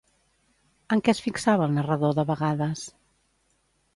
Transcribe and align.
En 0.95 1.03
què 1.07 1.13
es 1.13 1.19
fixava 1.25 1.67
el 1.69 1.77
narrador 1.77 2.17
de 2.21 2.25
vegades? 2.31 2.87